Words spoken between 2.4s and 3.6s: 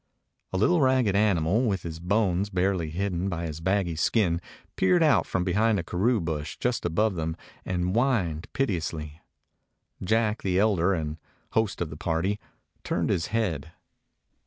barely hidden by his